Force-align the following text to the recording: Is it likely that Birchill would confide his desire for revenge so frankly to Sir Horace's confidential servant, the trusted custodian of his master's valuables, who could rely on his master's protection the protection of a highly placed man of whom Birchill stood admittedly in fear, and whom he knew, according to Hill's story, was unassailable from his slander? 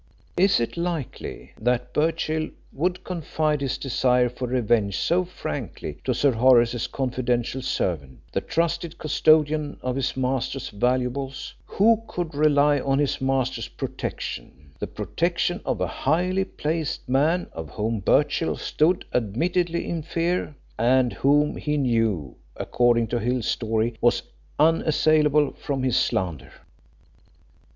Is 0.35 0.59
it 0.59 0.77
likely 0.77 1.51
that 1.61 1.93
Birchill 1.93 2.49
would 2.73 3.03
confide 3.03 3.61
his 3.61 3.77
desire 3.77 4.29
for 4.29 4.47
revenge 4.47 4.97
so 4.97 5.23
frankly 5.23 5.99
to 6.05 6.15
Sir 6.15 6.31
Horace's 6.31 6.87
confidential 6.87 7.61
servant, 7.61 8.19
the 8.31 8.41
trusted 8.41 8.97
custodian 8.97 9.77
of 9.83 9.95
his 9.95 10.17
master's 10.17 10.69
valuables, 10.69 11.53
who 11.67 12.01
could 12.07 12.33
rely 12.33 12.79
on 12.79 12.97
his 12.97 13.21
master's 13.21 13.67
protection 13.67 14.71
the 14.79 14.87
protection 14.87 15.61
of 15.67 15.79
a 15.79 15.85
highly 15.85 16.45
placed 16.45 17.07
man 17.07 17.45
of 17.53 17.69
whom 17.69 17.99
Birchill 17.99 18.57
stood 18.57 19.05
admittedly 19.13 19.87
in 19.87 20.01
fear, 20.01 20.55
and 20.79 21.13
whom 21.13 21.57
he 21.57 21.77
knew, 21.77 22.35
according 22.57 23.05
to 23.09 23.19
Hill's 23.19 23.45
story, 23.45 23.93
was 24.01 24.23
unassailable 24.57 25.51
from 25.53 25.83
his 25.83 25.95
slander? 25.95 26.51